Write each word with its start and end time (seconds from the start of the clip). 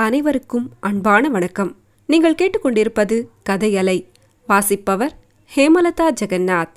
அனைவருக்கும் 0.00 0.70
அன்பான 0.80 1.28
வணக்கம். 1.28 1.76
நீங்கள் 2.06 2.34
கேட்டுக்கொண்டிருப்பது 2.34 3.26
கதையலை. 3.50 4.06
வாசிப்பவர் 4.46 5.16
ஹேமலதா 5.54 6.12
ஜெகநாத். 6.20 6.74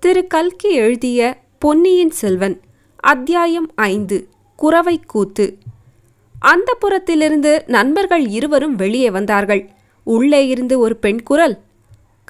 திரு 0.00 0.26
கல்கி 0.26 0.70
எழுதிய 0.70 1.40
பொன்னியின் 1.58 2.10
செல்வன் 2.10 2.60
அத்தியாயம் 2.96 3.72
ஐந்து 3.74 4.28
குறவை 4.56 5.00
கூத்து. 5.06 5.58
அந்த 6.38 6.76
புறத்திலிருந்து 6.80 7.62
நண்பர்கள் 7.66 8.28
இருவரும் 8.28 8.76
வெளியே 8.76 9.10
வந்தார்கள். 9.10 9.70
உள்ளே 10.02 10.46
இருந்து 10.46 10.78
ஒரு 10.78 10.96
பெண் 10.96 11.22
குரல் 11.22 11.58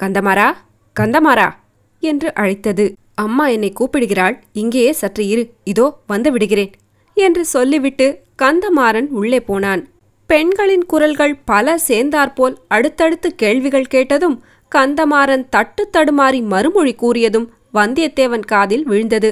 கந்தமாரா 0.01 0.53
கந்தமாரா 0.99 1.51
என்று 1.99 2.33
அழைத்தது. 2.33 2.93
அம்மா 3.13 3.47
என்னை 3.47 3.73
கூப்பிடுகிறாள். 3.79 4.39
இங்கேயே 4.53 4.91
சற்று 4.91 5.27
இரு. 5.27 5.53
இதோ 5.63 5.99
வந்து 6.07 6.31
விடுகிறேன் 6.31 6.71
என்று 7.13 7.45
சொல்லிவிட்டு 7.45 8.19
கந்தமாறன் 8.41 9.07
உள்ளே 9.07 9.41
போனான். 9.41 9.87
பெண்களின் 10.29 10.85
குரல்கள் 10.85 11.35
பல 11.45 11.77
சேர்ந்தாற்போல் 11.77 12.55
அடுத்தடுத்து 12.67 13.35
கேள்விகள் 13.35 13.87
கேட்டதும் 13.87 14.37
கந்தமாறன் 14.71 15.45
தட்டு 15.49 15.89
தடுமாறி 15.97 16.41
மறுமொழி 16.43 16.93
கூறியதும் 16.95 17.47
வந்தியத்தேவன் 17.73 18.45
காதில் 18.45 18.83
விழுந்தது. 18.83 19.29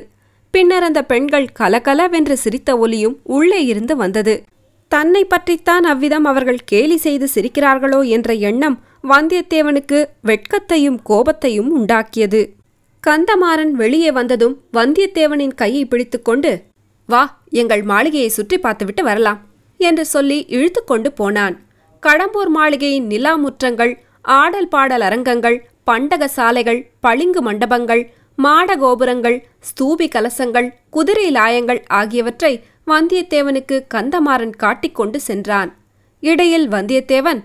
பின்னர் 0.52 0.84
அந்த 0.84 1.02
பெண்கள் 1.04 1.48
கலகலவென்று 1.54 2.36
சிரித்த 2.38 2.78
ஒலியும் 2.78 3.16
உள்ளே 3.24 3.66
இருந்து 3.66 3.96
வந்தது. 3.96 4.44
தன்னை 4.88 5.24
பற்றித்தான் 5.24 5.84
அவ்விதம் 5.84 6.26
அவர்கள் 6.26 6.66
கேலி 6.66 6.98
செய்து 6.98 7.28
சிரிக்கிறார்களோ 7.36 8.08
என்ற 8.08 8.34
எண்ணம் 8.34 8.78
வந்தியத்தேவனுக்கு 9.08 10.00
வெட்கத்தையும் 10.22 11.00
கோபத்தையும் 11.10 11.72
உண்டாக்கியது. 11.78 12.42
கந்தமாறன் 13.04 13.72
வெளியே 13.72 14.12
வந்ததும் 14.12 14.56
வந்தியத்தேவனின் 14.74 15.56
கையை 15.56 15.86
பிடித்துக்கொண்டு 15.86 16.52
வா 17.10 17.24
எங்கள் 17.50 17.84
மாளிகையை 17.84 18.30
சுற்றி 18.30 18.58
பார்த்துவிட்டு 18.58 19.04
வரலாம். 19.04 19.42
என்று 19.90 20.06
சொல்லி 20.14 20.40
இழுத்துக்கொண்டு 20.56 21.12
போனான். 21.20 21.56
கடம்பூர் 22.04 22.52
மாளிகையின் 22.58 23.08
நிலா 23.12 23.34
முற்றங்கள் 23.36 23.94
ஆடல் 24.40 24.72
பாடல் 24.74 25.06
அரங்கங்கள் 25.08 25.58
பண்டக 25.84 26.28
சாலைகள் 26.28 26.82
பளிங்கு 27.00 27.42
மண்டபங்கள் 27.42 28.04
மாட 28.36 28.76
கோபுரங்கள் 28.76 29.38
ஸ்தூபி 29.70 30.06
கலசங்கள் 30.16 30.68
குதிரை 30.90 31.26
லாயங்கள் 31.32 31.82
ஆகியவற்றை 32.00 32.54
வந்தியத்தேவனுக்கு 32.92 33.76
கந்தமாறன் 33.94 34.56
காட்டிக்கொண்டு 34.64 35.20
சென்றான். 35.20 35.72
இடையில் 36.24 36.68
வந்தியத்தேவன் 36.70 37.42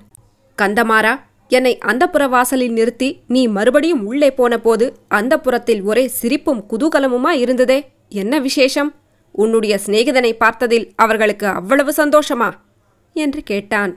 கந்தமாறா 0.58 1.14
என்னை 1.50 1.72
அந்த 1.90 2.04
வாசலில் 2.28 2.72
நிறுத்தி 2.72 3.08
நீ 3.34 3.42
மறுபடியும் 3.56 4.02
உள்ளே 4.06 4.30
போன 4.38 4.54
போது 4.58 4.86
அந்தப்புறத்தில் 5.18 5.82
ஒரே 5.82 6.04
சிரிப்பும் 6.20 6.64
குதூகலமுமா 6.70 7.32
இருந்ததே? 7.44 7.78
என்ன 8.22 8.34
விசேஷம்? 8.38 8.90
உன்னுடைய 9.32 9.78
சிநேகிதனை 9.86 10.36
பார்த்ததில் 10.40 10.90
அவர்களுக்கு 10.96 11.46
அவ்வளவு 11.46 11.92
சந்தோஷமா? 11.96 12.52
என்று 13.14 13.42
கேட்டான். 13.42 13.96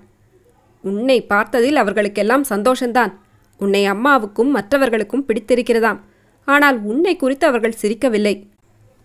உன்னை 0.81 1.25
பார்த்ததில் 1.29 1.75
அவர்களுக்கெல்லாம் 1.75 2.45
சந்தோஷந்தான். 2.49 3.13
உன்னை 3.57 3.85
அம்மாவுக்கும் 3.85 4.51
மற்றவர்களுக்கும் 4.51 5.25
பிடித்திருக்கிறதாம். 5.27 5.99
ஆனால் 6.45 6.83
உன்னை 6.83 7.15
குறித்து 7.15 7.47
அவர்கள் 7.47 7.73
சிரிக்கவில்லை. 7.81 8.43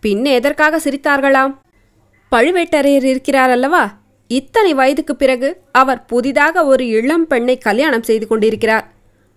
பின்ன 0.03 0.25
எதற்காக 0.25 0.79
சிரித்தார்களாம்? 0.79 1.59
பழுவேட்டரையர் 2.31 3.05
இருக்கிறார் 3.05 3.51
அல்லவா 3.51 3.99
இத்தனை 4.29 4.75
வயதுக்குப் 4.75 5.19
பிறகு 5.19 5.61
அவர் 5.73 6.05
புதிதாக 6.05 6.67
ஒரு 6.67 6.87
இளம் 6.87 7.27
பெண்ணை 7.27 7.59
கல்யாணம் 7.59 8.03
செய்து 8.03 8.27
கொண்டிருக்கிறார். 8.27 8.93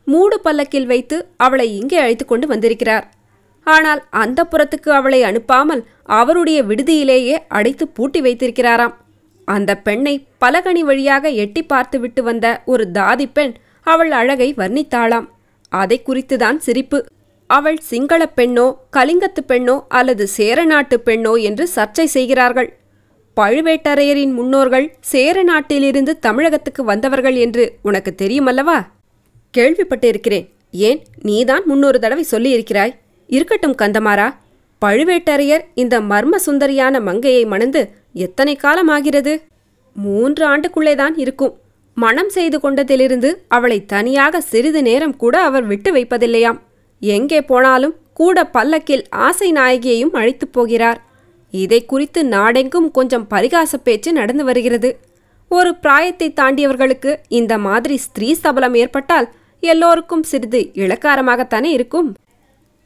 மூடு 0.05 0.39
பல்லக்கில் 0.39 0.85
வைத்து 0.85 1.27
அவளை 1.37 1.77
இங்கே 1.77 1.97
அழைத்து 1.97 2.25
கொண்டு 2.25 2.47
வந்திருக்கிறார். 2.47 3.13
ஆனால் 3.69 4.01
அந்த 4.09 4.47
புறத்துக்கு 4.51 4.89
அவளை 4.89 5.21
அனுப்பாமல் 5.21 5.83
அவருடைய 6.03 6.63
விடுதியிலேயே 6.63 7.35
அடைத்து 7.47 7.87
பூட்டி 7.87 8.21
வைத்திருக்கிறாராம். 8.21 8.95
அந்த 9.47 9.71
பெண்ணை 9.77 10.27
பலகனி 10.45 10.79
வழியாக 10.79 11.29
எட்டி 11.29 11.63
பார்த்துவிட்டு 11.63 12.23
வந்த 12.23 12.61
ஒரு 12.65 12.87
தாதி 12.93 13.25
பெண் 13.33 13.53
அவள் 13.83 14.11
அழகை 14.11 14.53
வர்ணித்தாளாம். 14.57 15.27
அதை 15.69 16.01
குறித்துதான் 16.05 16.57
சிரிப்பு. 16.57 16.99
அவள் 17.49 17.77
சிங்களப் 17.77 18.35
பெண்ணோ 18.35 18.65
கலிங்கத்து 18.97 19.41
பெண்ணோ 19.47 19.75
அல்லது 19.89 20.27
சேரநாட்டு 20.27 21.01
பெண்ணோ 21.05 21.41
என்று 21.41 21.69
சர்ச்சை 21.75 22.03
செய்கிறார்கள். 22.03 22.69
பழுவேட்டரையரின் 23.35 24.33
முன்னோர்கள் 24.33 24.87
சேர 25.01 25.43
நாட்டிலிருந்து 25.43 26.19
தமிழகத்துக்கு 26.19 26.83
வந்தவர்கள் 26.83 27.35
என்று 27.35 27.63
உனக்கு 27.81 28.15
தெரியுமல்லவா? 28.21 28.79
கேள்விப்பட்டிருக்கிறேன். 29.57 30.47
ஏன் 30.71 31.03
நீதான் 31.21 31.61
முன்னொரு 31.65 31.99
தடவை 31.99 32.25
சொல்லியிருக்கிறாய்? 32.31 32.95
இருக்கட்டும் 33.29 33.75
கந்தமாரா 33.75 34.27
பழுவேட்டரையர் 34.81 35.63
இந்த 35.73 35.95
மர்ம 36.01 36.35
சுந்தரியான 36.45 37.01
மங்கையை 37.01 37.45
மணந்து 37.45 37.81
எத்தனை 38.13 38.55
காலம் 38.55 38.87
ஆகிறது 38.87 39.33
மூன்று 39.95 40.43
ஆண்டுக்குள்ளேதான் 40.47 41.15
இருக்கும். 41.15 41.53
மனம் 41.97 42.29
செய்து 42.29 42.57
கொண்டதிலிருந்து 42.59 43.29
அவளை 43.47 43.85
தனியாக 43.85 44.41
சிறிது 44.41 44.81
நேரம் 44.81 45.15
கூட 45.15 45.35
அவர் 45.41 45.65
விட்டு 45.65 45.89
வைப்பதில்லையாம். 45.95 46.59
எங்கே 47.01 47.41
போனாலும் 47.41 47.95
கூட 48.13 48.45
பல்லக்கில் 48.45 49.05
ஆசை 49.09 49.53
நாயகியையும் 49.53 50.15
அழைத்துப் 50.19 50.53
போகிறார். 50.53 50.99
இதை 51.53 51.85
குறித்து 51.85 52.25
நாடெங்கும் 52.25 52.91
கொஞ்சம் 52.91 53.27
பரிகாச 53.29 53.73
பேச்சு 53.83 54.13
நடந்து 54.13 54.43
வருகிறது. 54.43 54.89
ஒரு 55.51 55.75
பிராயத்தை 55.75 56.27
தாண்டியவர்களுக்கு 56.35 57.11
இந்த 57.27 57.57
மாதிரி 57.57 57.97
ஸ்திரீ 57.97 58.33
சபலம் 58.33 58.73
ஏற்பட்டால் 58.73 59.29
எல்லோருக்கும் 59.63 60.23
சிறிது 60.23 60.59
இளக்காரமாகத்தானே 60.73 61.69
இருக்கும்? 61.77 62.09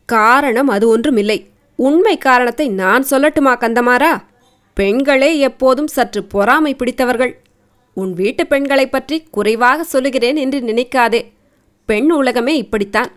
காரணம் 0.05 0.67
அது 0.67 0.87
ஒன்றுமில்லை. 0.87 1.47
உண்மை 1.75 2.17
காரணத்தை 2.17 2.69
நான் 2.69 3.05
சொல்லட்டுமா 3.11 3.57
கந்தமாரா 3.57 4.21
பெண்களே 4.73 5.37
எப்போதும் 5.37 5.87
சற்று 5.87 6.23
பொறாமை 6.23 6.75
பிடித்தவர்கள். 6.75 7.41
உன் 7.93 8.13
வீட்டு 8.13 8.47
பெண்களைப் 8.47 8.91
பற்றி 8.91 9.23
குறைவாக 9.31 9.83
சொல்லுகிறேன் 9.83 10.35
என்று 10.35 10.59
நினைக்காதே. 10.59 11.31
பெண் 11.85 12.11
உலகமே 12.11 12.57
இப்படித்தான். 12.57 13.11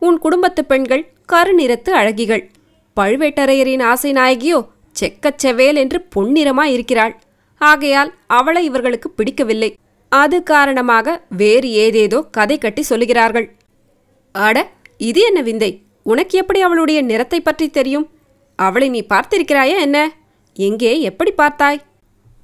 உன் 0.00 0.18
குடும்பத்து 0.18 0.64
பெண்கள் 0.64 1.12
கருநிறத்து 1.32 1.90
அழகிகள். 1.90 2.48
பழுவேட்டரையரின் 3.00 3.82
ஆசை 3.82 4.12
நாயகியோ 4.12 4.68
செக்கச் 4.92 5.46
செவேல் 5.46 5.74
என்று 5.74 6.06
பொன்னிறமாய் 6.16 6.72
இருக்கிறாள். 6.72 7.20
ஆகையால் 7.58 8.14
அவளை 8.26 8.64
இவர்களுக்கு 8.64 9.10
பிடிக்கவில்லை. 9.10 9.76
அது 10.08 10.42
காரணமாக 10.42 11.22
வேறு 11.36 11.70
ஏதேதோ 11.70 12.24
கதை 12.30 12.58
கட்டி 12.58 12.84
சொல்லுகிறார்கள். 12.88 13.50
அட 14.32 14.70
இது 14.98 15.20
என்ன 15.20 15.40
விந்தை? 15.40 15.82
உனக்கு 16.02 16.38
எப்படி 16.38 16.60
அவளுடைய 16.60 17.02
நிறத்தை 17.02 17.40
பற்றி 17.40 17.70
தெரியும்? 17.70 18.10
அவளை 18.54 18.88
நீ 18.88 19.06
பார்த்திருக்கிறாயா 19.08 19.78
என்ன? 19.80 20.12
எங்கே 20.54 21.00
எப்படி 21.00 21.32
பார்த்தாய்? 21.36 21.80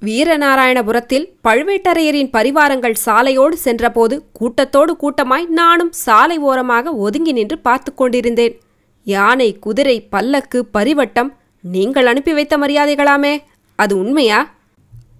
வீரநாராயணபுரத்தில் 0.02 1.30
பழுவேட்டரையரின் 1.48 2.30
பரிவாரங்கள் 2.32 2.94
சாலையோடு 3.06 3.52
சென்றபோது 3.52 4.24
கூட்டத்தோடு 4.32 4.96
கூட்டமாய் 4.96 5.46
நானும் 5.46 5.92
சாலை 5.92 6.38
ஓரமாக 6.38 6.92
ஒதுங்கி 6.94 7.32
நின்று 7.32 7.58
பார்த்து 7.58 7.94
கொண்டிருந்தேன். 7.94 8.60
யானை 9.04 9.58
குதிரை 9.58 10.00
பல்லக்கு 10.00 10.66
பரிவட்டம் 10.72 11.36
நீங்கள் 11.60 12.06
அனுப்பி 12.06 12.32
வைத்த 12.32 12.58
மரியாதைகளாமே 12.58 13.38
அது 13.76 13.98
உண்மையா? 13.98 14.54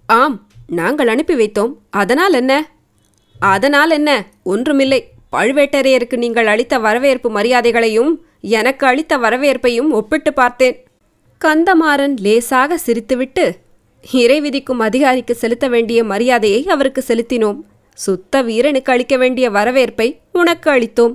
ஆம் 0.06 0.48
நாங்கள் 0.66 1.08
அனுப்பி 1.08 1.34
வைத்தோம் 1.34 1.72
அதனால் 1.91 2.32
என்ன? 2.32 2.68
அதனால் 3.41 3.91
என்ன? 3.91 4.10
ஒன்றுமில்லை. 4.42 5.00
பழுவேட்டரையருக்கு 5.32 6.16
நீங்கள் 6.16 6.47
அளித்த 6.47 6.78
வரவேற்பு 6.78 7.31
மரியாதைகளையும் 7.31 8.12
எனக்கு 8.41 8.84
அளித்த 8.87 9.14
வரவேற்பையும் 9.19 9.91
ஒப்பிட்டு 9.91 10.32
பார்த்தேன். 10.32 10.76
கந்தமாறன் 11.41 12.16
லேசாக 12.16 12.78
சிரித்துவிட்டு 12.87 13.44
இறை 14.04 14.41
விதிக்கும் 14.41 14.78
அதிகாரிக்கு 14.78 15.34
செலுத்த 15.34 15.69
வேண்டிய 15.69 16.04
மரியாதையை 16.04 16.60
அவருக்கு 16.66 17.04
செலுத்தினோம். 17.09 17.59
சுத்த 17.98 18.42
வீரனுக்கு 18.42 18.92
அளிக்க 18.92 19.16
வேண்டிய 19.16 19.47
வரவேற்பை 19.50 20.09
உனக்கு 20.32 20.69
அளித்தோம். 20.70 21.15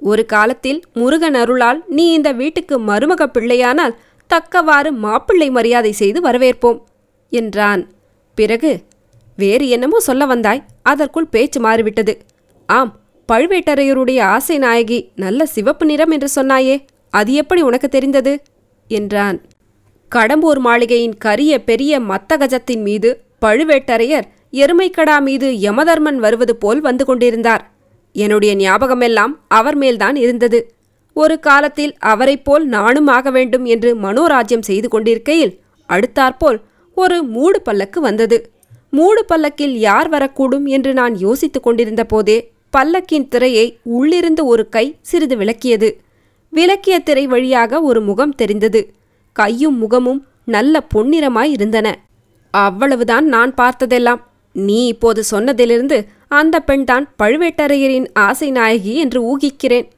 ஒரு 0.00 0.26
காலத்தில் 0.26 0.80
முருகன் 0.92 1.34
அருளால் 1.34 1.80
நீ 1.88 2.04
இந்த 2.12 2.32
வீட்டுக்கு 2.32 2.76
மருமக 2.80 3.22
பிள்ளையானால் 3.36 3.96
தக்கவாறு 4.26 4.92
மாப்பிள்ளை 4.92 5.50
மரியாதை 5.50 5.92
செய்து 5.92 6.20
வரவேற்போம் 6.20 6.78
என்றான். 7.32 7.82
பிறகு 8.38 8.70
வேறு 9.36 9.68
என்னமோ 9.68 9.98
சொல்ல 9.98 10.26
வந்தாய் 10.26 10.64
அதற்குள் 10.82 11.32
பேச்சு 11.34 11.60
மாறிவிட்டது. 11.60 12.14
ஆம் 12.68 12.92
பழுவேட்டரையருடைய 13.32 14.20
ஆசை 14.20 14.58
நாயகி 14.58 15.10
நல்ல 15.16 15.46
சிவப்பு 15.46 15.86
நிறம் 15.86 16.10
என்று 16.10 16.28
சொன்னாயே 16.36 16.84
அது 17.10 17.32
எப்படி 17.32 17.60
உனக்கு 17.62 17.88
தெரிந்தது? 17.88 18.42
என்றான். 18.88 19.42
கடம்பூர் 20.14 20.58
மாளிகையின் 20.58 21.16
கரிய 21.18 21.64
பெரிய 21.64 22.00
மத்தகஜத்தின் 22.00 22.82
மீது 22.82 23.24
பழுவேட்டரையர் 23.46 24.24
எருமைக்கடா 24.52 25.20
மீது 25.20 25.50
யமதர்மன் 25.50 26.16
வருவது 26.16 26.56
போல் 26.56 26.80
வந்து 26.80 27.04
கொண்டிருந்தார். 27.04 27.72
என்னுடைய 28.12 28.54
ஞாபகமெல்லாம் 28.56 29.40
அவர் 29.48 29.76
மேல்தான் 29.76 30.16
இருந்தது. 30.16 30.72
ஒரு 31.14 31.40
காலத்தில் 31.40 31.96
அவரைப் 31.98 32.44
போல் 32.44 32.66
நானும் 32.66 33.06
ஆக 33.06 33.30
வேண்டும் 33.30 33.64
என்று 33.64 33.96
மனோராஜ்யம் 33.96 34.62
செய்து 34.62 34.88
கொண்டிருக்கையில் 34.88 35.60
அடுத்தாற்போல் 35.88 36.60
ஒரு 36.94 37.22
மூடு 37.22 37.62
பல்லக்கு 37.62 38.00
வந்தது. 38.00 38.50
மூடு 38.90 39.24
பல்லக்கில் 39.24 39.78
யார் 39.78 40.10
வரக்கூடும் 40.10 40.66
என்று 40.66 40.92
நான் 40.92 41.16
யோசித்துக் 41.18 41.62
கொண்டிருந்த 41.62 42.04
போதே 42.04 42.52
பல்லக்கின் 42.76 43.28
திரையை 43.28 43.78
உள்ளிருந்து 43.82 44.46
ஒரு 44.46 44.68
கை 44.68 44.96
சிறிது 45.00 45.36
விளக்கியது. 45.36 46.00
விளக்கிய 46.50 46.98
திரை 46.98 47.26
வழியாக 47.26 47.80
ஒரு 47.80 48.00
முகம் 48.00 48.34
தெரிந்தது. 48.34 48.92
கையும் 49.32 49.78
முகமும் 49.78 50.26
நல்ல 50.44 50.86
பொன்னிறமாய் 50.94 51.50
இருந்தன. 51.50 51.98
அவ்வளவுதான் 52.50 53.26
நான் 53.26 53.54
பார்த்ததெல்லாம். 53.54 54.20
நீ 54.52 54.86
இப்போது 54.86 55.22
சொன்னதிலிருந்து 55.30 56.06
அந்த 56.28 56.60
பெண்தான் 56.60 57.14
பழுவேட்டரையரின் 57.22 58.06
ஆசை 58.12 58.50
நாயகி 58.50 58.94
என்று 58.94 59.36
ஊகிக்கிறேன். 59.36 59.88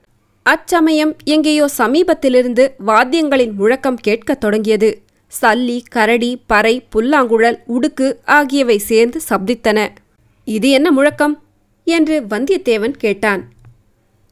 அச்சமயம் 0.43 1.17
எங்கேயோ 1.25 1.69
சமீபத்திலிருந்து 1.79 2.69
வாத்தியங்களின் 2.87 3.53
முழக்கம் 3.53 3.97
கேட்கத் 3.97 4.41
தொடங்கியது. 4.41 5.03
சல்லி 5.41 5.81
கரடி 5.89 6.43
பறை 6.47 6.83
புல்லாங்குழல் 6.91 7.59
உடுக்கு 7.67 8.17
ஆகியவை 8.25 8.79
சேர்ந்து 8.79 9.21
சப்தித்தன. 9.29 9.89
இது 10.45 10.71
என்ன 10.71 10.91
முழக்கம்? 10.91 11.43
என்று 11.91 12.17
வந்தியத்தேவன் 12.31 12.97
கேட்டான். 13.05 13.43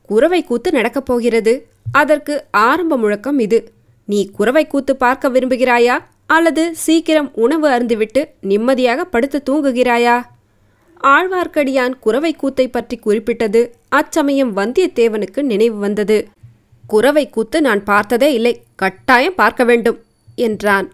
குறவை 0.08 0.40
கூத்து 0.44 0.70
நடக்கப் 0.72 1.06
போகிறது. 1.06 1.54
அதற்கு 1.92 2.34
ஆரம்ப 2.50 2.96
முழக்கம் 2.96 3.38
இது. 3.38 3.58
நீ 4.08 4.20
குறவை 4.30 4.66
கூத்து 4.66 4.92
பார்க்க 4.96 5.28
விரும்புகிறாயா? 5.28 5.96
அல்லது 6.26 6.62
சீக்கிரம் 6.76 7.30
உணவு 7.34 7.66
அருந்துவிட்டு 7.68 8.22
நிம்மதியாக 8.40 9.04
படுத்து 9.04 9.38
தூங்குகிறாயா? 9.50 10.16
ஆழ்வார்க்கடியான் 11.02 11.94
குறவை 12.00 12.32
கூத்தை 12.32 12.68
பற்றி 12.68 12.96
குறிப்பிட்டது 12.96 13.60
அச்சமயம் 13.88 14.52
வந்தியத்தேவனுக்கு 14.56 15.42
நினைவு 15.42 15.78
வந்தது. 15.78 16.18
குறவை 16.86 17.24
கூத்து 17.30 17.60
நான் 17.60 17.82
பார்த்ததே 17.84 18.32
இல்லை. 18.32 18.54
கட்டாயம் 18.74 19.34
பார்க்க 19.34 19.64
வேண்டும் 19.64 19.98
என்றான். 20.34 20.88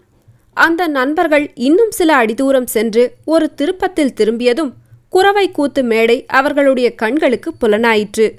அந்த 0.56 0.82
நண்பர்கள் 0.86 1.46
இன்னும் 1.54 1.90
சில 1.90 2.10
அடிதூரம் 2.24 2.70
சென்று 2.76 3.04
ஒரு 3.24 3.54
திருப்பத்தில் 3.54 4.12
திரும்பியதும் 4.12 4.72
குறவை 5.14 5.50
கூத்து 5.50 5.82
மேடை 5.82 6.24
அவர்களுடைய 6.26 6.94
கண்களுக்கு 6.94 7.52
புலனாயிற்று. 7.60 8.32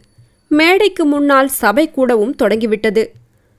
மேடைக்கு 0.47 1.05
முன்னால் 1.05 1.47
சபை 1.47 1.91
கூடவும் 1.91 2.35
தொடங்கிவிட்டது. 2.35 3.11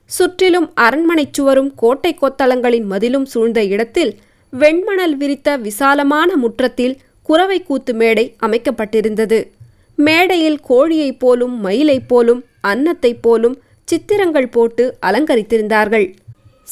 சுற்றிலும் 0.05 0.71
அரண்மனைச் 0.73 1.33
சுவரும் 1.33 1.75
கோட்டை 1.75 2.17
கொத்தளங்களின் 2.21 2.83
மதிலும் 2.83 3.25
சூழ்ந்த 3.25 3.63
இடத்தில் 3.63 4.15
வெண்மணல் 4.59 5.11
விரித்த 5.11 5.55
விசாலமான 5.55 6.35
முற்றத்தில் 6.35 6.97
குறவை 7.23 7.63
கூத்து 7.63 7.93
மேடை 7.93 8.35
அமைக்கப்பட்டிருந்தது. 8.43 9.47
மேடையில் 9.95 10.59
கோழியைப் 10.69 11.19
போலும் 11.19 11.59
மயிலைப் 11.59 12.07
போலும் 12.07 12.43
அன்னத்தைப் 12.67 13.21
போலும் 13.21 13.61
சித்திரங்கள் 13.85 14.47
போட்டு 14.47 14.97
அலங்கரித்திருந்தார்கள். 15.05 16.13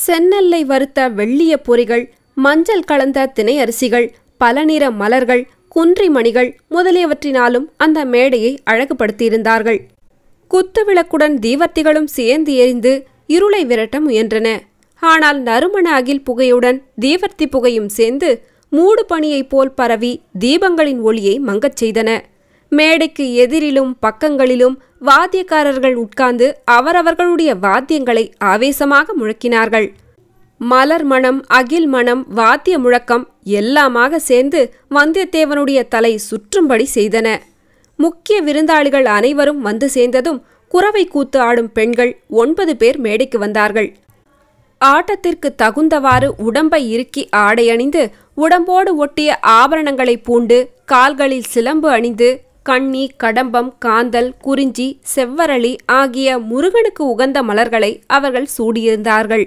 செந்நெல்லை 0.08 0.62
வறுத்த 0.62 1.10
வெள்ளிய 1.10 1.56
பொறிகள் 1.68 2.10
மஞ்சள் 2.34 2.84
கலந்த 2.84 3.32
திணையரிசிகள் 3.36 4.10
பல 4.38 4.64
நிற 4.64 4.92
மலர்கள் 4.92 5.48
குன்றி 5.76 6.10
மணிகள் 6.10 6.50
முதலியவற்றினாலும் 6.72 7.66
அந்த 7.78 8.06
மேடையை 8.06 8.52
அழகுபடுத்தியிருந்தார்கள். 8.72 9.80
குத்துவிளக்குடன் 10.52 11.36
தீவர்த்திகளும் 11.46 12.08
சேர்ந்து 12.18 12.56
எரிந்து 12.56 13.08
இருளை 13.28 13.66
விரட்ட 13.66 14.00
முயன்றன. 14.00 14.48
ஆனால் 15.02 15.40
நறுமண 15.42 15.94
அகில் 15.94 16.24
புகையுடன் 16.24 16.80
தீவர்த்தி 17.02 17.46
புகையும் 17.50 17.90
சேர்ந்து 17.90 18.30
மூடு 18.70 19.06
பணியைப் 19.06 19.50
போல் 19.50 19.72
பரவி 19.72 20.22
தீபங்களின் 20.40 21.02
ஒளியை 21.02 21.40
மங்கச் 21.40 21.84
செய்தன. 21.84 22.20
மேடைக்கு 22.70 23.48
எதிரிலும் 23.48 23.92
பக்கங்களிலும் 24.00 24.80
வாத்தியக்காரர்கள் 25.02 25.94
உட்கார்ந்து 25.94 26.58
அவரவர்களுடைய 26.66 27.56
வாத்தியங்களை 27.56 28.32
ஆவேசமாக 28.38 29.14
முழக்கினார்கள். 29.22 29.88
மலர் 30.72 31.04
மணம் 31.04 31.40
அகில் 31.58 31.88
மணம் 31.88 32.22
வாத்திய 32.38 32.76
முழக்கம் 32.80 33.24
எல்லாமாக 33.58 34.20
சேர்ந்து 34.28 34.60
வந்தியத்தேவனுடைய 34.96 35.80
தலை 35.88 36.12
சுற்றும்படி 36.28 36.86
செய்தன. 36.94 37.28
முக்கிய 38.00 38.38
விருந்தாளிகள் 38.42 39.08
அனைவரும் 39.16 39.60
வந்து 39.62 39.88
சேர்ந்ததும் 39.90 40.40
குறவை 40.72 41.04
கூத்து 41.08 41.40
ஆடும் 41.40 41.70
பெண்கள் 41.72 42.12
ஒன்பது 42.42 42.74
பேர் 42.78 43.00
மேடைக்கு 43.00 43.40
வந்தார்கள். 43.40 43.90
ஆட்டத்திற்கு 44.82 45.50
தகுந்தவாறு 45.64 46.30
உடம்பை 46.48 46.82
இறுக்கி 46.94 47.26
ஆடையணிந்து 47.46 48.04
உடம்போடு 48.36 48.94
ஒட்டிய 48.96 49.38
ஆபரணங்களை 49.60 50.16
பூண்டு 50.24 50.58
கால்களில் 50.86 51.52
சிலம்பு 51.54 51.90
அணிந்து 51.90 52.30
கண்ணி 52.64 53.04
கடம்பம் 53.24 53.72
காந்தல் 53.86 54.32
குறிஞ்சி 54.40 54.88
செவ்வரளி 55.16 55.74
ஆகிய 56.00 56.40
முருகனுக்கு 56.52 57.04
உகந்த 57.14 57.40
மலர்களை 57.44 57.92
அவர்கள் 58.18 58.50
சூடியிருந்தார்கள். 58.58 59.46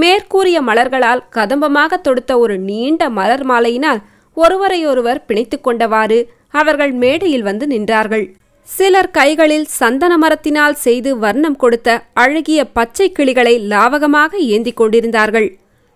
மேற்கூறிய 0.00 0.58
மலர்களால் 0.62 1.22
கதம்பமாக 1.36 1.98
தொடுத்த 2.00 2.32
ஒரு 2.38 2.54
நீண்ட 2.68 3.02
மலர் 3.18 3.44
மாலையினால் 3.50 4.00
ஒருவரையொருவர் 4.36 5.20
பிணைத்து 5.28 5.56
கொண்டவாறு 5.60 6.18
அவர்கள் 6.50 6.92
மேடையில் 7.02 7.42
வந்து 7.42 7.66
நின்றார்கள். 7.66 8.26
சிலர் 8.68 9.10
கைகளில் 9.10 9.66
சந்தன 9.78 10.12
மரத்தினால் 10.16 10.76
செய்து 10.86 11.10
வர்ணம் 11.18 11.56
கொடுத்த 11.56 11.88
அழகிய 12.22 12.60
பச்சை 12.78 13.06
கிளிகளை 13.12 13.54
லாவகமாக 13.72 14.32
ஏந்திக் 14.54 14.76
கொண்டிருந்தார்கள். 14.76 15.48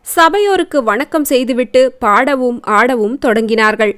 சபையோருக்கு 0.06 0.78
வணக்கம் 0.82 1.24
செய்துவிட்டு 1.24 1.82
பாடவும் 2.04 2.58
ஆடவும் 2.78 3.16
தொடங்கினார்கள். 3.26 3.94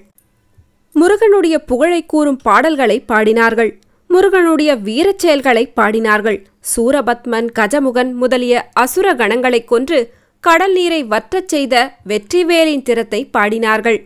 முருகனுடைய 0.94 1.56
புகழை 1.70 2.00
கூறும் 2.06 2.40
பாடல்களை 2.43 2.96
பாடினார்கள். 3.08 3.72
முருகனுடைய 4.12 4.75
வீரச் 4.75 5.19
செயல்களை 5.19 5.73
பாடினார்கள். 5.76 6.44
சூரபத்மன் 6.76 7.47
கஜமுகன் 7.59 8.12
முதலிய 8.12 8.69
அசுர 8.73 9.14
கணங்களைக் 9.14 9.69
கொன்று 9.69 10.12
கடல் 10.41 10.73
நீரை 10.73 11.05
வற்றச் 11.05 11.49
செய்த 11.49 11.94
வெற்றிவேலின் 12.09 12.82
திறத்தை 12.82 13.31
பாடினார்கள். 13.32 13.99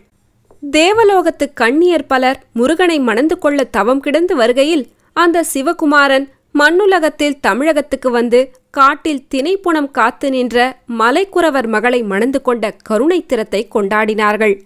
தேவலோகத்து 0.71 1.53
கண்ணியர் 1.53 2.07
பலர் 2.07 2.45
முருகனை 2.53 2.99
மணந்து 2.99 3.39
கொள்ள 3.39 3.63
தவம் 3.63 3.99
கிடந்து 3.99 4.35
வருகையில் 4.35 4.87
அந்த 5.13 5.45
சிவகுமாரன் 5.53 6.27
மண்ணுலகத்தில் 6.59 7.39
தமிழகத்துக்கு 7.41 8.11
வந்து 8.11 8.51
காட்டில் 8.71 9.25
திணைப்புணம் 9.27 9.91
காத்து 9.91 10.29
நின்ற 10.29 10.77
மலைக்குறவர் 10.99 11.67
மகளை 11.67 12.03
மணந்து 12.03 12.41
கொண்ட 12.41 12.75
கருணை 12.83 13.25
திறத்தை 13.25 13.67
கொண்டாடினார்கள். 13.75 14.59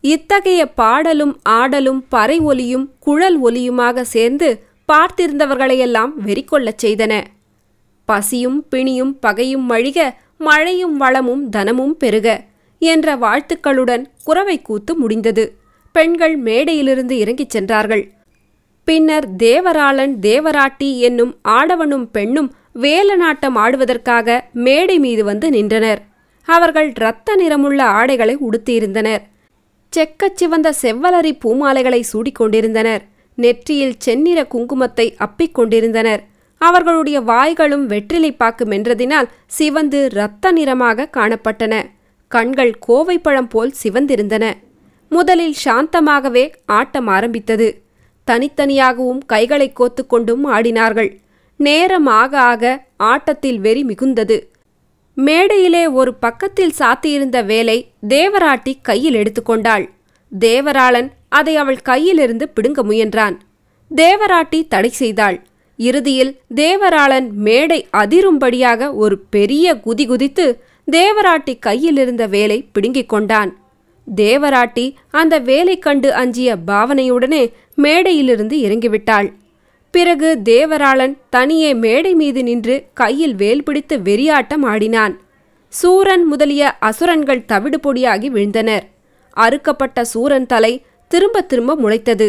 இத்தகைய 0.00 0.66
பாடலும் 0.66 1.38
ஆடலும் 1.42 2.04
பறை 2.08 2.38
ஒலியும் 2.38 2.90
குழல் 3.00 3.42
ஒலியுமாக 3.42 4.00
சேர்ந்து 4.00 4.68
பார்த்திருந்தவர்களையெல்லாம் 4.90 6.12
வெறிக்கொள்ளச் 6.26 6.80
செய்தன. 6.82 7.24
பசியும் 8.04 8.66
பிணியும் 8.70 9.18
பகையும் 9.20 9.70
மழிக 9.70 10.14
மழையும் 10.38 10.96
வளமும் 10.96 11.48
தனமும் 11.48 11.96
பெருக 11.96 12.44
என்ற 12.78 13.16
வாழ்த்துக்களுடன் 13.16 14.04
குறவை 14.24 14.62
கூத்து 14.62 14.94
முடிந்தது. 14.94 15.56
பெண்கள் 15.92 16.42
மேடையிலிருந்து 16.42 17.10
இறங்கிச் 17.10 17.50
சென்றார்கள். 17.50 18.12
பின்னர் 18.84 19.36
தேவராளன் 19.36 20.14
தேவராட்டி 20.22 20.98
என்னும் 20.98 21.38
ஆடவனும் 21.48 22.10
பெண்ணும் 22.12 22.54
வேலநாட்டம் 22.74 23.56
ஆடுவதற்காக 23.56 24.40
மேடை 24.52 24.98
மீது 24.98 25.24
வந்து 25.24 25.50
நின்றனர். 25.50 26.02
அவர்கள் 26.44 26.92
இரத்த 26.96 27.34
நிறமுள்ள 27.34 27.84
ஆடைகளை 27.84 28.36
உடுத்தியிருந்தனர். 28.36 29.22
செக்கச் 29.90 30.36
சிவந்த 30.36 30.74
செவ்வலரி 30.82 31.38
பூமாலைகளை 31.44 32.02
சூடிக்கொண்டிருந்தனர். 32.12 33.00
நெற்றியில் 33.34 33.94
செந்நிற 33.98 34.46
குங்குமத்தை 34.50 35.14
அப்பிக் 35.18 35.54
கொண்டிருந்தனர். 35.54 36.26
அவர்களுடைய 36.58 37.20
வாய்களும் 37.20 37.86
வெற்றிலை 37.86 38.32
பாக்கு 38.32 38.64
மென்றதினால் 38.64 39.28
சிவந்து 39.46 40.08
இரத்த 40.10 40.52
நிறமாக 40.52 41.08
காணப்பட்டன. 41.16 41.84
கண்கள் 42.28 42.78
கோவைப்பழம் 42.88 43.48
போல் 43.48 43.74
சிவந்திருந்தன. 43.82 44.52
முதலில் 45.08 45.54
சாந்தமாகவே 45.64 46.52
ஆட்டம் 46.66 47.06
ஆரம்பித்தது. 47.06 47.82
தனித்தனியாகவும் 48.30 49.20
கைகளை 49.26 49.72
கோத்துக்கொண்டும் 49.72 50.44
ஆடினார்கள். 50.44 51.18
நேரம் 51.56 52.06
ஆக 52.06 52.40
ஆக 52.40 52.86
ஆட்டத்தில் 52.96 53.60
வெறி 53.60 53.84
மிகுந்தது. 53.84 54.48
மேடையிலே 55.14 55.86
ஒரு 55.86 56.14
பக்கத்தில் 56.14 56.72
சாத்தியிருந்த 56.78 57.44
வேலை 57.44 57.90
தேவராட்டி 58.08 58.74
கையில் 58.82 59.14
எடுத்துக்கொண்டாள் 59.14 59.88
தேவராளன் 60.38 61.10
அதை 61.30 61.54
அவள் 61.56 61.80
கையிலிருந்து 61.84 62.46
பிடுங்க 62.54 62.82
முயன்றான். 62.82 63.36
தேவராட்டி 63.90 64.58
தடை 64.68 64.90
செய்தாள். 64.90 65.38
இறுதியில் 65.78 66.32
தேவராளன் 66.54 67.28
மேடை 67.46 67.86
அதிரும்படியாக 67.92 68.94
ஒரு 68.94 69.16
பெரிய 69.30 69.74
குதி 69.74 70.04
குதித்து 70.06 70.46
தேவராட்டி 70.92 71.58
கையிலிருந்த 71.58 72.26
வேலை 72.26 72.58
பிடுங்கிக் 72.72 73.08
கொண்டான். 73.08 73.50
தேவராட்டி 74.16 74.84
அந்த 75.10 75.34
வேலை 75.38 75.78
கண்டு 75.78 76.14
அஞ்சிய 76.14 76.56
பாவனையுடனே 76.66 77.42
மேடையிலிருந்து 77.76 78.56
இறங்கிவிட்டாள். 78.66 79.28
பிறகு 79.94 80.28
தேவராளன் 80.44 81.14
தனியே 81.30 81.74
மேடை 81.74 82.14
மீது 82.14 82.42
நின்று 82.42 82.76
கையில் 82.94 83.34
வேல் 83.34 83.62
பிடித்து 83.62 83.96
வெறியாட்டம் 83.98 84.64
ஆடினான். 84.64 85.14
சூரன் 85.68 86.24
முதலிய 86.24 86.62
அசுரன்கள் 86.80 87.44
தவிடு 87.44 87.78
பொடியாகி 87.78 88.28
விழுந்தனர். 88.30 88.86
அறுக்கப்பட்ட 89.36 90.04
சூரன் 90.04 90.46
தலை 90.46 90.72
திரும்ப 91.10 91.40
திரும்ப 91.40 91.74
முளைத்தது. 91.76 92.26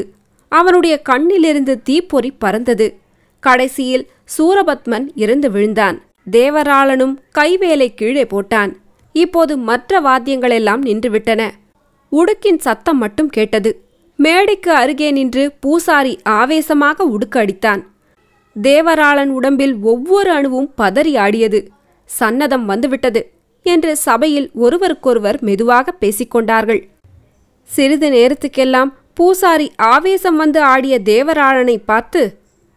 அவனுடைய 0.52 1.02
கண்ணிலிருந்து 1.10 1.74
தீப்பொறி 1.84 2.32
பறந்தது. 2.32 2.88
கடைசியில் 3.40 4.10
சூரபத்மன் 4.38 5.06
இறந்து 5.16 5.52
விழுந்தான். 5.52 5.98
தேவராளனும் 6.32 7.16
கைவேலை 7.40 7.88
கீழே 7.96 8.24
போட்டான். 8.24 8.72
இப்போது 9.16 9.58
மற்ற 9.58 10.02
வாத்தியங்களெல்லாம் 10.02 10.82
நின்றுவிட்டன. 10.88 11.50
உடுக்கின் 12.12 12.58
சத்தம் 12.58 12.98
மட்டும் 12.98 13.30
கேட்டது. 13.30 13.72
மேடைக்கு 14.16 14.72
அருகே 14.72 15.12
நின்று 15.12 15.44
பூசாரி 15.60 16.20
ஆவேசமாக 16.24 17.06
உடுக்கு 17.06 17.38
அடித்தான். 17.38 17.82
தேவராளன் 18.56 19.32
உடம்பில் 19.38 19.76
ஒவ்வொரு 19.82 20.32
அணுவும் 20.32 20.70
பதறி 20.78 21.14
ஆடியது. 21.18 21.60
சன்னதம் 22.20 22.66
வந்துவிட்டது 22.66 23.22
என்று 23.66 23.98
சபையில் 23.98 24.50
ஒருவருக்கொருவர் 24.54 25.40
மெதுவாக 25.42 25.94
பேசிக்கொண்டார்கள். 26.02 26.82
சிறிது 27.70 28.10
நேரத்துக்கெல்லாம் 28.10 28.92
பூசாரி 29.14 29.72
ஆவேசம் 29.76 30.36
வந்து 30.36 30.62
ஆடிய 30.62 31.00
தேவராளனை 31.06 31.78
பார்த்து 31.86 32.22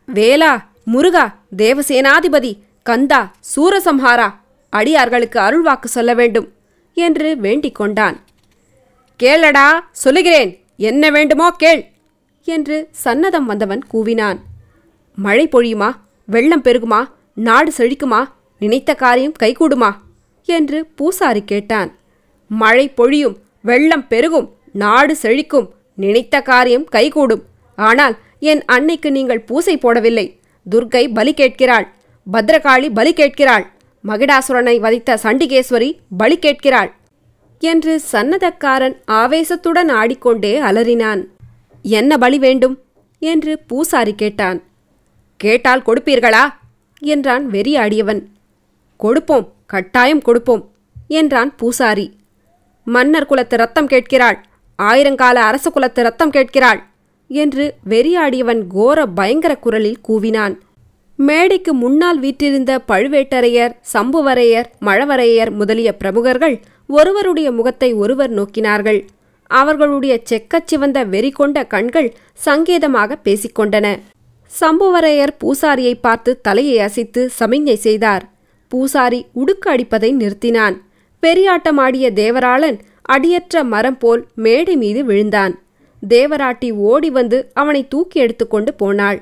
வேலா 0.09 0.53
முருகா 0.85 1.25
தேவசேனாதிபதி 1.57 2.53
கந்தா 2.83 3.21
சூரசம்ஹாரா 3.55 4.29
அடியார்களுக்கு 4.71 5.38
அருள்வாக்கு 5.41 5.85
சொல்ல 5.85 6.14
வேண்டும் 6.14 6.49
என்று 6.95 7.37
வேண்டிக் 7.37 7.75
கொண்டான். 7.75 8.17
கேளடா 9.21 9.69
சொல்லுகிறேன் 9.91 10.50
என்ன 10.76 11.11
வேண்டுமோ 11.11 11.50
கேள் 11.50 11.83
என்று 12.45 12.88
சன்னதம் 13.05 13.49
வந்தவன் 13.50 13.83
கூவினான். 13.93 14.38
மழை 15.19 15.49
பொழியுமா? 15.49 15.91
வெள்ளம் 16.25 16.62
பெருகுமா? 16.62 17.00
நாடு 17.35 17.73
செழிக்குமா? 17.76 18.21
நினைத்த 18.59 18.95
காரியம் 18.95 19.38
கைகூடுமா? 19.43 19.91
என்று 20.49 20.87
பூசாரி 20.97 21.43
கேட்டான். 21.45 21.91
மழை 22.50 22.88
பொழியும் 22.88 23.37
வெள்ளம் 23.62 24.09
பெருகும் 24.09 24.49
நாடு 24.75 25.14
செழிக்கும். 25.23 25.69
நினைத்த 25.95 26.40
காரியம் 26.40 26.85
கைகூடும். 26.85 27.43
ஆனால் 27.78 28.14
என் 28.40 28.62
அன்னைக்கு 28.64 29.11
நீங்கள் 29.11 29.47
பூசை 29.49 29.75
போடவில்லை. 29.76 30.26
துர்க்கை 30.71 31.04
பலி 31.14 31.35
கேட்கிறாள். 31.35 31.87
பத்ரகாளி 32.33 32.88
பலி 32.95 33.12
கேட்கிறாள். 33.12 33.64
மகிடாசுரனை 34.04 34.76
வதைத்த 34.78 35.19
சண்டிகேஸ்வரி 35.23 35.90
பலி 36.16 36.38
கேட்கிறாள். 36.38 36.90
என்று 37.62 37.93
சன்னதக்காரன் 38.12 38.97
ஆவேசத்துடன் 39.21 39.90
ஆடிக்கொண்டே 39.90 40.61
அலறினான். 40.61 41.23
என்ன 41.83 42.19
பலி 42.19 42.38
வேண்டும்? 42.38 42.76
என்று 43.23 43.52
பூசாரி 43.66 44.14
கேட்டான். 44.14 44.59
கேட்டால் 45.40 45.87
கொடுப்பீர்களா? 45.87 46.45
என்றான் 46.99 47.45
வெறியாடியவன். 47.50 48.23
கொடுப்போம் 49.00 49.47
கட்டாயம் 49.66 50.23
கொடுப்போம் 50.23 50.62
என்றான் 51.09 51.50
பூசாரி. 51.57 52.07
மன்னர் 52.87 53.26
குலத்து 53.26 53.57
ரத்தம் 53.57 53.87
கேட்கிறாள். 53.87 54.38
ஆயிரங்கால 54.83 55.37
அரச 55.49 55.71
குலத்து 55.71 56.02
ரத்தம் 56.02 56.31
கேட்கிறாள் 56.31 56.81
என்று 57.31 57.64
வெறியாடியவன் 57.88 58.62
கோர 58.69 59.07
பயங்கர 59.07 59.52
குரலில் 59.57 60.00
கூவினான். 60.09 60.54
மேடைக்கு 61.19 61.73
முன்னால் 61.73 62.19
வீற்றிருந்த 62.19 62.81
பழுவேட்டரையர் 62.88 63.75
சம்புவரையர் 63.93 64.69
மழவரையர் 64.81 65.50
முதலிய 65.50 65.90
பிரமுகர்கள் 65.97 66.57
ஒருவருடைய 66.87 67.49
முகத்தை 67.50 67.93
ஒருவர் 67.93 68.33
நோக்கினார்கள். 68.35 69.00
அவர்களுடைய 69.50 70.14
செக்கச் 70.25 70.66
சிவந்த 70.66 71.04
வெறி 71.04 71.31
கொண்ட 71.31 71.64
கண்கள் 71.64 72.09
சங்கேதமாக 72.45 73.16
பேசிக்கொண்டன. 73.25 73.87
சம்புவரையர் 74.52 75.33
பூசாரியை 75.40 75.95
பார்த்து 76.00 76.40
தலையை 76.40 76.81
அசைத்து 76.81 77.31
சமிஞ்ஞை 77.40 77.76
செய்தார். 77.87 78.25
பூசாரி 78.69 79.21
உடுக்கு 79.35 79.69
அடிப்பதை 79.69 80.11
நிறுத்தினான். 80.16 80.76
பெரியாட்டமாடிய 81.23 82.07
தேவராளன் 82.21 82.78
அடியற்ற 83.08 83.64
மரம் 83.64 83.99
போல் 83.99 84.23
மேடை 84.34 84.76
மீது 84.76 85.00
விழுந்தான். 85.04 85.54
தேவராட்டி 86.02 86.70
ஓடி 86.90 87.11
வந்து 87.11 87.50
அவனை 87.54 87.82
தூக்கி 87.88 88.20
எடுத்துக்கொண்டு 88.20 88.75
போனாள். 88.75 89.18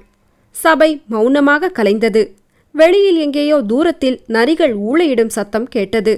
சபை 0.56 0.90
மௌனமாக 1.06 1.72
கலைந்தது. 1.78 2.22
வெளியில் 2.74 3.16
எங்கேயோ 3.16 3.56
தூரத்தில் 3.60 4.18
நரிகள் 4.28 4.74
ஊளையிடும் 4.88 5.32
சத்தம் 5.36 5.68
கேட்டது. 5.68 6.14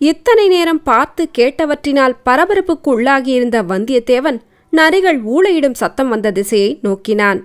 இத்தனை 0.00 0.48
நேரம் 0.48 0.82
பார்த்து 0.82 1.22
கேட்டவற்றினால் 1.38 2.14
பரபரப்புக்கு 2.24 2.88
உள்ளாகியிருந்த 2.94 3.58
வந்தியத்தேவன் 3.72 4.38
நரிகள் 4.72 5.18
ஊளையிடும் 5.34 5.78
சத்தம் 5.82 6.08
வந்த 6.08 6.30
திசையை 6.30 6.70
நோக்கினான். 6.82 7.40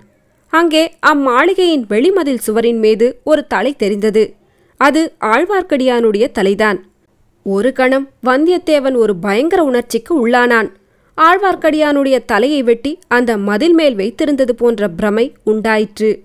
அங்கே 0.53 0.83
அம்மாளிகையின் 1.07 1.83
வெளிமதில் 1.89 2.43
சுவரின் 2.45 2.79
மீது 2.79 3.07
ஒரு 3.23 3.47
தலை 3.47 3.71
தெரிந்தது. 3.75 4.23
அது 4.77 5.01
ஆழ்வார்க்கடியானுடைய 5.19 6.25
தலைதான். 6.31 6.79
ஒரு 7.43 7.73
கணம் 7.73 8.09
வந்தியத்தேவன் 8.25 8.95
ஒரு 8.95 9.15
பயங்கர 9.15 9.63
உணர்ச்சிக்கு 9.63 10.27
உள்ளானான். 10.27 10.71
ஆழ்வார்க்கடியானுடைய 11.17 12.25
தலையை 12.25 12.63
வெட்டி 12.63 12.99
அந்த 13.07 13.37
மதில் 13.37 13.73
மேல் 13.73 13.95
வைத்திருந்தது 13.95 14.51
போன்ற 14.51 14.89
பிரமை 14.89 15.33
உண்டாயிற்று. 15.43 16.23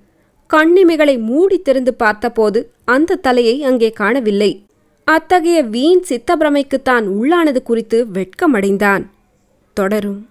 கண்ணிமைகளை 0.52 1.18
மூடி 1.18 1.58
திறந்து 1.58 1.94
பார்த்தபோது 1.94 2.70
அந்த 2.84 3.16
தலையை 3.16 3.64
அங்கே 3.64 3.90
காணவில்லை. 3.90 4.62
அத்தகைய 5.04 5.62
வீண் 5.62 6.02
சித்தப்பிரமைக்குத்தான் 6.08 7.06
உள்ளானது 7.06 7.62
குறித்து 7.62 8.06
வெட்கமடைந்தான். 8.12 9.06
தொடரும். 9.72 10.28